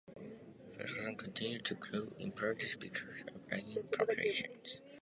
Polypharmacy 0.79 1.17
continues 1.19 1.61
to 1.61 1.75
grow 1.75 1.99
in 2.17 2.21
importance 2.23 2.75
because 2.75 3.21
of 3.35 3.53
aging 3.53 3.87
populations. 3.95 4.81